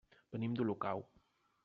[0.35, 1.05] Venim d'Olocau.